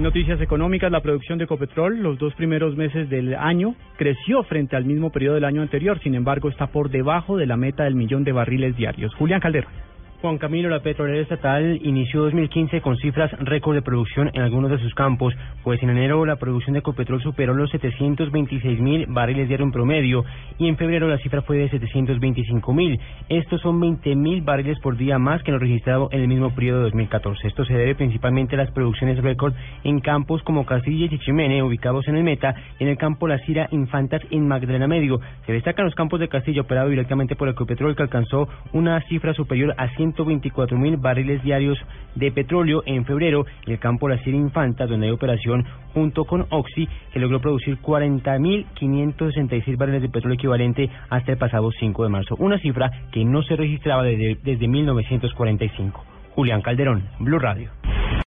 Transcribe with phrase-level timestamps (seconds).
[0.00, 4.86] Noticias económicas, la producción de Ecopetrol los dos primeros meses del año creció frente al
[4.86, 8.24] mismo periodo del año anterior, sin embargo está por debajo de la meta del millón
[8.24, 9.14] de barriles diarios.
[9.16, 9.70] Julián Calderón.
[10.22, 14.78] Juan Camilo, la petrolera estatal inició 2015 con cifras récord de producción en algunos de
[14.78, 15.34] sus campos,
[15.64, 20.24] pues en enero la producción de Ecopetrol superó los 726 mil barriles diarios en promedio
[20.60, 23.00] y en febrero la cifra fue de 725 mil.
[23.28, 26.78] Estos son 20 mil barriles por día más que lo registrado en el mismo periodo
[26.78, 27.48] de 2014.
[27.48, 29.54] Esto se debe principalmente a las producciones récord
[29.84, 33.68] en campos como Castilla y Chichimene, ubicados en el Meta, en el campo La Cira
[33.72, 35.18] Infantas en Magdalena Medio.
[35.46, 39.74] Se destacan los campos de Castilla operado directamente por Ecopetrol que alcanzó una cifra superior
[39.78, 41.78] a 100 124 mil barriles diarios
[42.14, 45.64] de petróleo en febrero el campo La Sierra Infanta, donde hay operación
[45.94, 52.02] junto con Oxy, que logró producir 40.566 barriles de petróleo equivalente hasta el pasado 5
[52.04, 56.04] de marzo, una cifra que no se registraba desde, desde 1945.
[56.34, 57.79] Julián Calderón, Blue Radio.